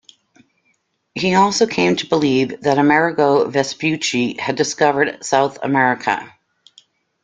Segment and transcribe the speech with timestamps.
[1.13, 6.33] He also came to believe that Amerigo Vespucci had discovered South America.